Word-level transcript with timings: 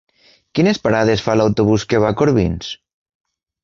Quines 0.59 0.79
parades 0.85 1.23
fa 1.27 1.37
l'autobús 1.43 1.87
que 1.93 2.03
va 2.07 2.13
a 2.17 2.21
Corbins? 2.25 2.77